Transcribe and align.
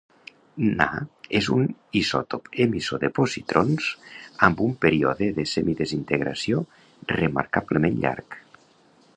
Na 0.77 0.85
és 1.39 1.49
un 1.55 1.67
isòtop 1.99 2.49
emissor 2.65 3.03
de 3.03 3.11
positrons 3.19 3.91
amb 4.49 4.65
un 4.69 4.75
període 4.87 5.29
de 5.39 5.47
semidesintegració 5.53 6.65
remarcablement 7.17 8.03
llarg. 8.07 8.41